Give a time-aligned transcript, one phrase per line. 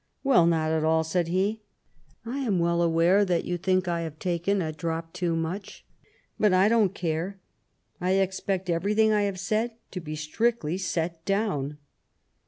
[0.23, 1.61] "Well, not at all," said he;"
[2.25, 5.85] I am well aware that you think I've taken a drop too much;
[6.39, 7.39] but I don't care.
[7.99, 11.77] I expect everything I have said to be strictly set down."